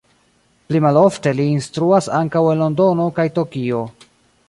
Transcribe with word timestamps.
Pli 0.69 0.81
malofte 0.85 1.35
li 1.41 1.45
instruas 1.57 2.09
ankaŭ 2.23 2.45
en 2.55 2.65
Londono 2.65 3.09
kaj 3.21 3.31
Tokio. 3.41 3.89